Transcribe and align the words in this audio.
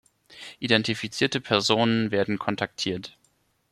Identifizierte 0.57 1.39
Personen 1.39 2.09
werden 2.09 2.39
kontaktiert. 2.39 3.19